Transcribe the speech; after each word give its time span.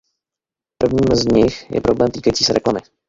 Prvním 0.77 1.15
z 1.15 1.25
nich 1.25 1.71
je 1.71 1.81
problém 1.81 2.11
týkající 2.11 2.43
se 2.45 2.53
reklamy. 2.53 2.79